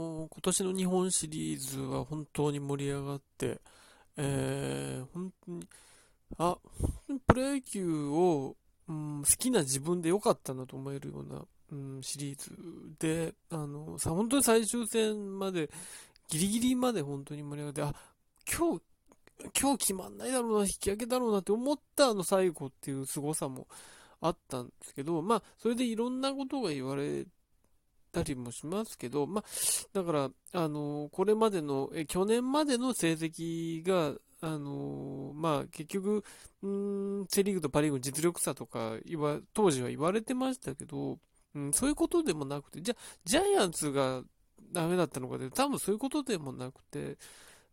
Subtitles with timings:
[0.00, 3.60] 今年の日本シリーズは本当に盛り上がって、
[4.16, 5.68] えー、本当に、
[6.38, 6.56] あ、
[7.26, 8.56] プロ野球を、
[8.88, 11.42] うん、好きな自分で良かったなと思えるような、
[11.72, 12.50] うん、シリーズ
[12.98, 15.70] で、あの、さ、本当に最終戦まで、
[16.28, 18.00] ギリギリまで本当に盛り上がって、あ、
[18.50, 18.82] 今日、
[19.60, 23.66] 今日決まんないだろうな、引き分けだろうなって思ったあの最後っていう凄さも
[24.20, 27.24] あったんですけど、まあ、それでいろんなことが言われ
[28.10, 29.44] たりもしますけど、まあ、
[29.92, 36.24] だから、あの、これまでの、え、去年までの成績が、あのまあ、結局、
[36.62, 41.18] うん、セリーグとパリーグの実力差とか言わ、当時は言われてましたけど、
[41.54, 44.22] うん、そういうことでもなくて、じゃジャイアンツが
[44.72, 47.18] ダメだったのかで、多分そういうことでもなくて、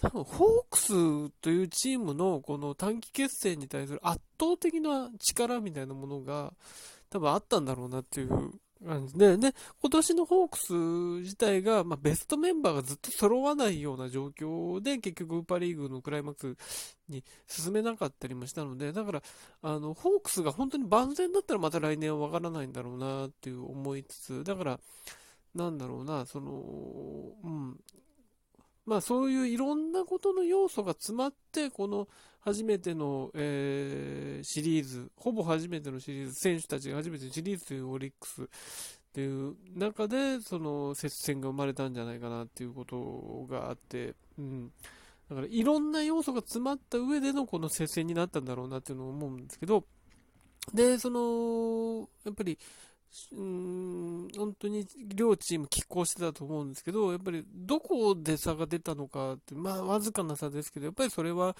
[0.00, 6.52] 多分ホークスというチームのこの短期決戦に対する圧倒的な力みたいなものが
[7.10, 9.14] 多分あったんだろうなっていう感じ。
[9.18, 10.72] で、で、今年のホークス
[11.22, 19.22] 自体が、まあ、ベストメンバーがずっと揃わないような状況で、結局、ウーパリーグのクライマックスに進めなかったりもしたので、だから、
[19.62, 24.80] あの、ホークスが本当に万全だったらまた来年はわからないんだろうなっていう思いつつ、だから、
[25.54, 26.52] なんだろうな、その、
[27.44, 27.80] うん、
[28.84, 32.08] まあそういういろんなことの要素が詰まって、この
[32.44, 38.46] 初めての、えー、シリーズ、ほぼ初めてのシリーズ、選手たちが初めてのシリーズというオリックスっ
[39.12, 44.72] ていう中で、その接戦が生まれたんじゃないかなっていうことがあって、うん。
[45.30, 49.84] だからいろんな要素が詰まった上でのこの接戦になったんだろうなっていうのを思うんですけど、
[50.74, 52.58] で、その、やっぱり、
[53.32, 61.54] うん、本当に両チーム拮抗してたと思うんですけど、やっぱりどこで差が出たのかって、まあわずかな差ですけど、やっぱりそれは、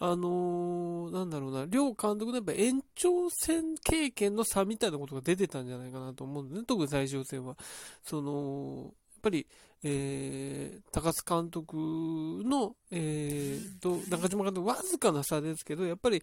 [0.00, 7.56] あのー、なんだろうな、両監督のやっぱ延長戦経験の差みたいなことが出てたんじゃないかなと思うんですね、特に最終戦は。
[8.02, 9.46] その、やっぱり、
[9.84, 16.22] えー、高津監督の、えー、と、中島監督、わずかな差ですけど、やっぱり、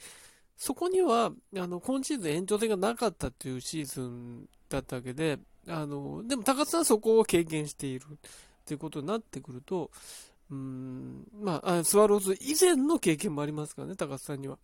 [0.58, 4.48] そこには、あの、今シーズン延長戦がなかったっていうシーズン
[4.78, 8.18] だったわけで、あの、でも高津さんはそこを経験しているっ
[8.66, 9.92] ていうことになってくると、
[10.52, 14.58] うん、まあ、スワローズ以前の経験もありますからね、高津さんには。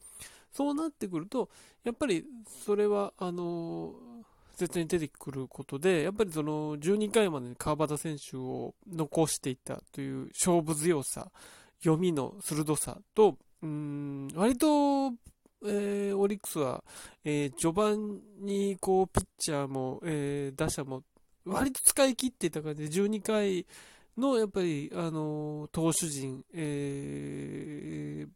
[0.52, 1.50] そうなってくると、
[1.84, 2.26] やっぱり
[2.66, 3.94] それは、あの、
[4.58, 11.32] 絶対に出てくることで、やっぱりその12回までに川端選手を残していたという勝負強さ、
[11.82, 15.14] 読みの鋭さと、うん、割と
[15.66, 16.84] えー、オリックスは、
[17.24, 21.04] えー、序盤にこうピッチャーも、えー、打者も
[21.46, 23.66] 割と使い切っていた感じで12回
[24.18, 28.28] のやっぱり、あの投手陣、え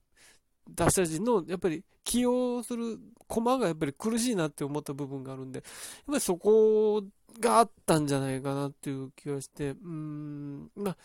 [0.74, 5.64] 打者陣のやっぱり起用する駒がやっぱり苦しいなって思った部分があるんで、やっ
[6.08, 7.04] ぱりそこ
[7.40, 10.98] があったんじゃないかなっていう気がして、うん、まあ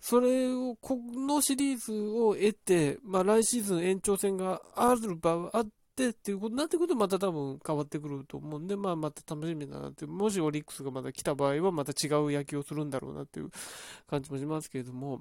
[0.00, 13.50] それを、このシリーズを得て、まあ来シーズン延長戦がある場合あってっていうことになってくるとまた多分変わってくると思うんで、まあまた楽しみだなって、もしオリックスがまた来た場合はまた違う野球をするんだろうなっていう
[14.08, 15.20] 感じもしますけれども、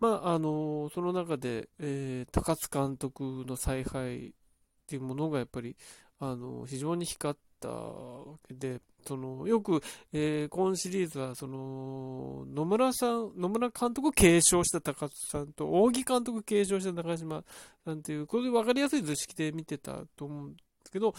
[0.00, 4.32] まああの、その中で、えー、高津監督の采配っ
[4.86, 5.76] ていうものがやっぱり、
[6.20, 17.44] あの、非常に光ったわけで、その、よく、えー、今シリーズは、その、野村さん、野村監督を継承した高津さんと、扇監督を継承した中島
[17.84, 21.14] さんという、これで分かりやすい図式で見てたと思うんですけど、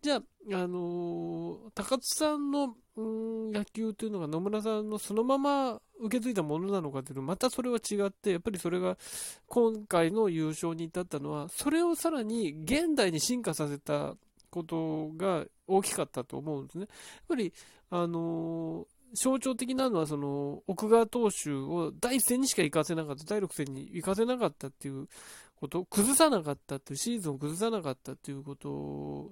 [0.00, 8.98] じゃあ、あのー、高津さんの、うん、野球というのが野村さんのそのまま受け継いだものなのかというと、またそれは違って、やっぱりそれが
[9.46, 14.16] 今回の優勝に至ったのは、それをさらに現代に進化させた
[14.50, 16.82] ことが大きかったと思うんですね。
[16.82, 16.90] やっ
[17.28, 17.52] ぱり、
[17.90, 25.08] あの、象徴的なのは、その、奥川投手を第一戦にしか行かせなかった、第6戦に行かせなかったっていう
[25.56, 29.30] こと、崩さなかったっていう、シーズンを崩さなかったっていうこと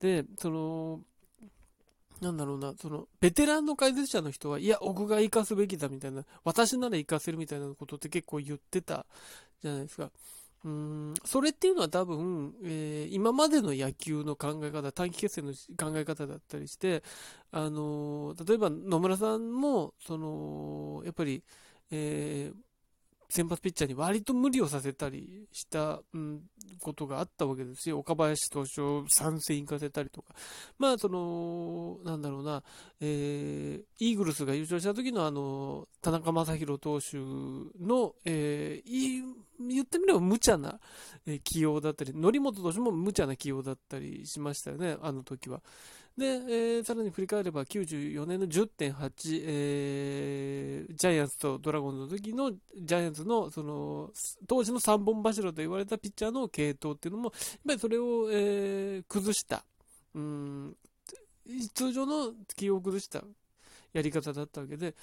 [0.00, 1.00] で、その、
[2.20, 9.04] なんだろうな、その、ベテランの解説者の人は、いや、奥が生かすべきだみたいな、私なら生かせるみたいなことって結構言ってた
[9.62, 10.10] じゃないですか。
[10.66, 17.04] うん、それっていうのは多分、えー、今までの野球の考え方、短期決戦の考え方だったりして、
[17.52, 21.44] あのー、例えば野村さんも、その、やっぱり、
[21.92, 22.56] えー、
[23.28, 26.42] 先発ピッチャーに割と無理をさせたりした、うん、
[26.80, 27.98] ことがあったわけですよ。
[27.98, 30.34] 岡林投手を参戦行かせたりとか。
[30.78, 32.62] まあ、その、なんだろうな、
[33.00, 39.22] えー、イーグルスが優勝した時のあの、田中将大投手の、えー、
[39.58, 40.78] 言ってみれば無茶な、
[41.44, 45.62] 起用だったり、則本投手も無茶な起用だったりしましたよね、あの時は。
[46.16, 54.10] で、えー、さらに振り返れば94年の10.8、えー、ジャイアンツとドラゴンズの時のジャイアンツのその
[54.46, 59.64] 当時の3本柱と言われたピッチャーの系統っていうのも、やっぱりそれを、えー、崩した、
[60.14, 60.76] うん
[61.74, 63.22] 通常の気を崩した。
[63.92, 64.94] やり方だったわけで、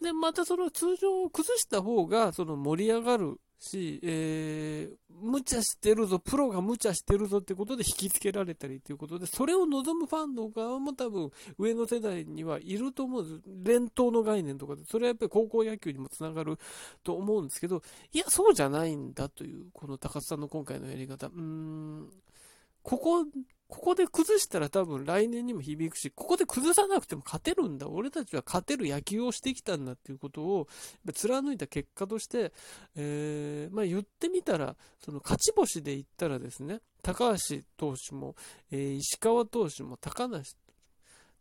[0.00, 13.50] で、またその通常を崩した方が、その盛り上がるし、えー、無茶してるぞ、プロが無茶してるぞってことで引きつけられたりということで、それを望むファンの側も多分、上の世代にはいると思うんです。
[13.62, 16.58] 連投の概念とかで、それはやっぱり高校野球にもつながる
[17.04, 21.26] と思うんですけど、いや、そうじゃないんだという、この高須さんの今回のやり方。
[21.26, 22.10] うーん、
[22.82, 23.26] ここ
[23.70, 27.88] ここで崩したら多分来年にも響くし、ここで崩さなくても勝てるんだ。
[27.88, 30.68] 俺たちは勝てる野球をしてきたんだっていうことを、
[31.14, 32.52] 貫いた結果として、
[32.96, 38.34] えー、まあ言ってみたら、その勝ち星で言ったらですね、高橋投手も、
[38.72, 40.56] えー、石川投手も高梨、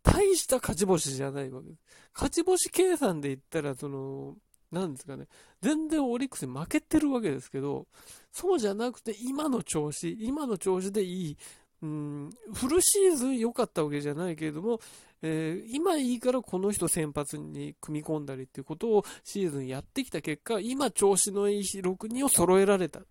[0.03, 1.81] 大した勝ち星じゃないわけです。
[2.13, 4.35] 勝ち星計算で言ったら、その、
[4.71, 5.25] なんですかね、
[5.61, 7.87] 全然オリックスに負けてるわけですけど、
[8.31, 11.37] そうじゃなくて今の調子、今の調子でいい、
[11.81, 14.79] うん、フルシーズン良かったわけじゃないけれども、
[15.21, 23.03] えー、今いいからこの人先発に組み込んだりっていうことをシーズンやってきた結果、今調子のいい6人を揃えられたっ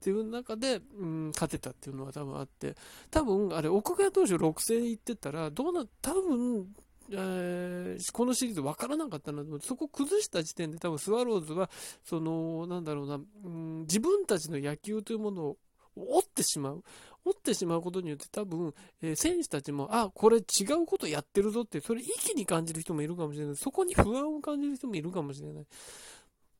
[0.00, 2.74] ていう中で、うん、勝てたっていうのは多分あって、
[3.10, 6.66] 多分あれ、奥川投手6戦いってたら、どうな、多分、
[7.10, 11.70] えー、このシリーズ分からなかったなと思って、そこ崩した時点で多分スワローズは、
[12.02, 15.56] その、なんだろうな、うん、自分たちの野球というものを
[15.96, 16.84] 折ってしまう。
[17.24, 23.56] 折ってしまうことによって多分、えー、選手たちも、あ、これ違うことやってるぞって、それ一気に感じる人もいるかもしれない。
[23.56, 25.66] そこに不安を感じる人もいるかもしれない。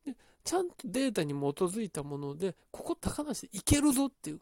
[0.06, 4.40] でちゃんとデータに基づいたもので、ここ高梨でいけるぞっていう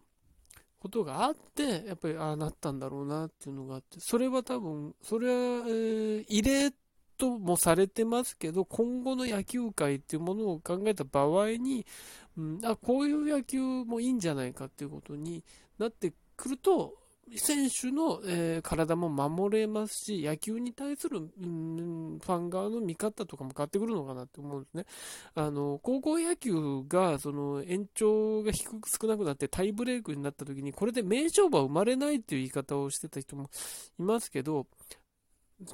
[0.79, 5.33] ことがあって、やっぱりああなったんだろうなっていうのがあって、それは多分、それは、
[5.67, 6.73] えー、異例
[7.17, 11.87] ともされてますけど、今後の野球界っていうものを考えた場合に、
[12.37, 15.45] うん、あこういう野球もいいんじゃないかっていうことに
[15.79, 16.95] なってくると、
[17.37, 24.85] 選手の、えー、体も守れますし、野球に対する、うん、ファン側の見方とかも変わってくるのかなって思うんですね。
[25.35, 33.49] あの、高校野球が、その、延長が低く少なくなってタイブレークになった時に、これで名勝負は生まれないっていう言い方をしてた人も
[33.99, 34.67] いますけど、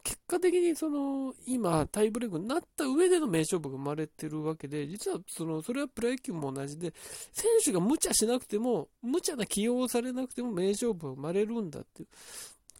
[0.02, 6.93] 結果的にその今、タイブレークになった上での名勝負が生まれてるわけで、実はそのそれはプロ野球も同じで、
[7.32, 12.08] 選手が無茶しなくても、無茶な起用をされなくても名勝負が生まれるんだっていう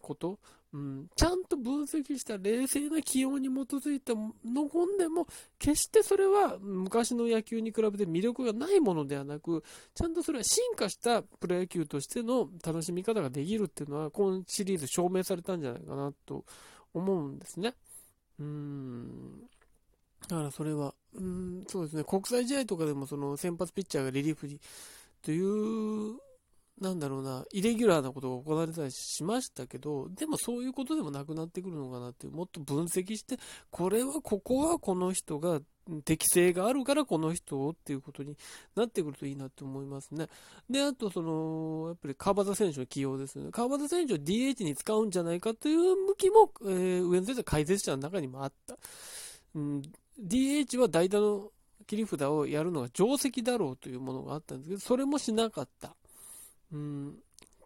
[0.01, 0.39] こと、
[0.75, 5.27] うん、ちゃんと分析した冷静な起用に基づいたの本でも、
[5.59, 9.65] 決してそれは昔の野球に比べて魅力がないものではなく、
[9.95, 16.45] ちゃんとそれは進化したプロ野球としての楽しみ方ができるっていうのは、このシリーズ証明されたんじゃないかなと
[16.95, 17.75] 思うんですね。
[18.39, 19.43] うん。
[20.29, 24.61] だからそれは、うん、そうですね、国際試合とかでもその先発ピッチャーがリリーフに
[25.23, 26.19] という、
[26.81, 33.37] なんだろうな、イレギュラーなことが行われたりしましたけど、でもそういうことでもなくなってくるのかなっていう、もっと分析して、
[33.71, 35.61] これは、ここはこの人が
[36.05, 38.37] 適性があるからこの人をっていうことに
[38.77, 40.29] なってくるといいなって思いますね。
[40.69, 43.51] で、あとその、やっぱり川端選手の起用ですね。
[43.51, 48.77] 川端選手を DH に使うんじゃないかという向きも、えー、上野先生解説者の中にもあった。
[49.55, 49.83] うん、
[50.21, 51.51] DH は代打の
[51.87, 55.97] 切り札をやるのが定石だろうというものがあったんですけど、それもしなかった。
[56.73, 57.19] うん、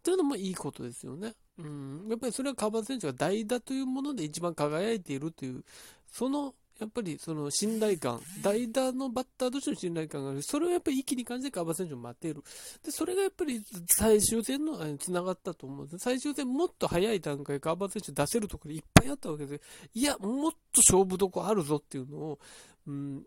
[0.03, 1.35] というのもいいことですよね。
[1.59, 5.65] うん、やっぱりそれは川端選手が代打というもので一番輝いているという、
[6.11, 10.43] そのやっぱりその信頼感、代打のバッターとしての信頼感がある。
[10.43, 12.43] それをやっぱり一気に感じて川端選手を待てる。
[12.85, 15.99] で、それがやっぱり最終戦のつながったと思うんです。
[15.99, 19.61] 最終戦もっと早い段階川端選手出せるところいっぱいあったわけで。
[19.95, 22.39] いや、もっと勝負どこあるぞっていうのを、
[22.89, 23.25] うん、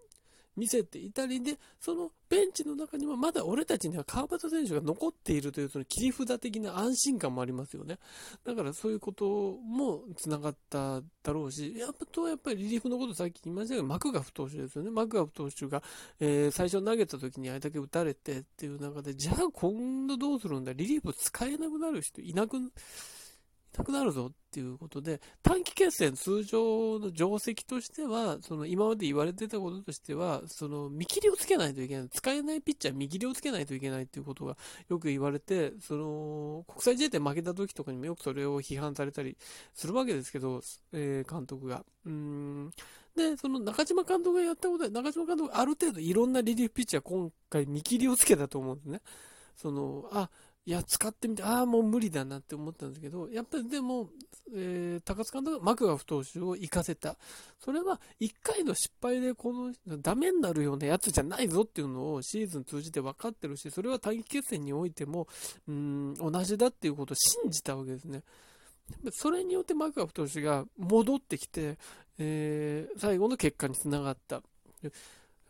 [0.56, 8.00] 見せていたりで、そのベンチの中にはまだ俺たちには川端選手が残っているというその切り札的な安心感もありますよね。
[8.44, 14.92] だからそういうことも繋がっただろうし、やっぱとやっぱりリリーフのことさっき言いましたけど、マクガフ投手ですよね。
[14.92, 15.84] マクガフ投手が、
[16.20, 22.58] えー、最初投げた時にあれだけ打たれてっていう中で、じゃあ今度どうするんだリリーフ使えなくなる人いなく
[23.78, 32.10] なくなるぞっていうことで、短期決戦通常の定石としては、その今まで言われてたこととしては、その見切りをつけないといけない。
[32.10, 39.38] 使えないピッチャー見切りをつけないといけないっていうことがよく言われて、その、国際試合で負けた時とかにもよくそれを批判されたり
[39.74, 40.62] するわけですけど、
[40.94, 41.84] えー、監督が。
[42.06, 42.72] うん。
[43.16, 49.02] で、その中島監督がやったことで、中島監督ある程度いろんなリリーフピッチャー今回見切りをつけたと思うんですね。
[49.56, 50.30] その、あ、
[50.68, 54.10] いや、使ってみて、ああ、もう無理だなって思ったんですけど、やっぱりでも、
[54.52, 57.18] えー、高津監督はマクガフ投手を行かせた。
[57.60, 65.28] それは、1回の失敗でこの、ダメになるようなやつじゃないぞっていうのをシーズン通じて分かってるし、それは短期決戦においても、
[65.68, 68.24] うん、同じだっていうことを信じたわけですね。
[69.12, 71.78] それによってマクガフ投手が戻ってきて、
[72.18, 74.42] えー、最後の結果につながった。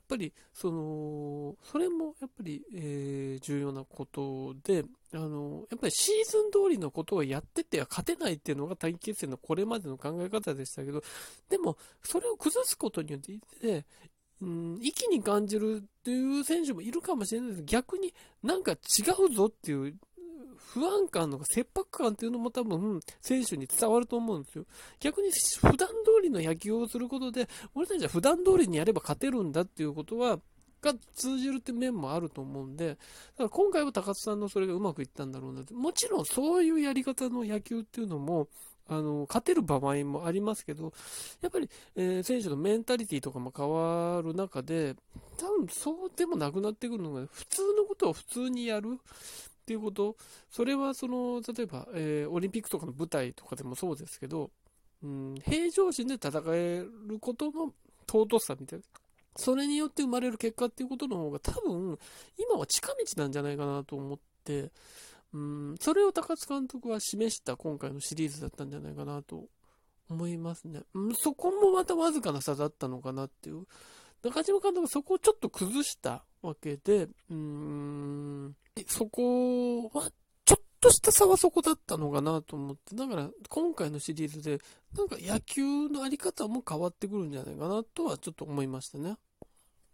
[0.06, 11.02] っぱり、その、それもやっぱり、えー、重要なことで、あの、やっぱりシーズン通りのことをやってては勝てないっていうのが短期決戦のこれまでの考え方でしたけど、
[11.50, 13.22] でも、それを崩すことによっ
[13.60, 13.86] て、
[14.42, 18.76] うん、息に感じるっていう選手もいるかもしれないです逆になんか違
[19.28, 19.96] うぞっていう
[20.74, 24.66] 不安感とか切迫感っていうのも多分選手に伝わると思うんですよ。
[25.00, 30.40] 逆に普段通りの野球をすることで、俺たちは普段通りにやれば勝てるんだっていうことは、
[30.82, 38.48] が通じるって面もあると思うんで、だから今回は高津さんのそれがうまくいったんだろうなって、もちろんそういうやり方の野球っていうのも、
[38.88, 40.94] あの、勝てる場合もありますけど、
[41.42, 44.96] やっぱり、えー、選手のメンタリティとかも変わる中で、
[45.38, 49.00] 多分そうでもなくなってくるのが、普通のことを普通にやる。
[49.66, 50.16] っていうこと、
[50.52, 54.52] それはその、例えば、えー、オリンピックとかの舞台とかでもそうですけど、
[55.02, 57.74] うん、平常心で戦えることの
[58.08, 58.86] 尊さみたいな。
[59.38, 61.98] それによって生まれる結果っていうことの方が多分、
[62.38, 64.72] 今は近道なんじゃないかなと思って、
[65.34, 69.46] うん、それを高津監督は示した今回のシリーズだったんじゃないかなと
[70.10, 70.82] 思いますね。
[70.94, 73.66] うん、そこもまたわずかな差だったのかなっていう。
[74.24, 78.56] 中島監督はそこをちょっと崩したわけで、うーん、
[78.88, 80.12] そこは、
[80.46, 84.60] ちょっとした差はそこだったのかなと思って、だから今回のシリーズで、
[84.96, 89.18] なんか野球のあり方も変わってくるんじゃないかなとはちょっと思いましたね。